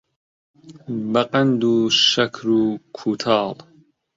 بەقەند 1.13 1.59
و 1.71 1.75
شەکر 2.09 2.45
و 2.59 2.63
کووتاڵ 2.95 3.55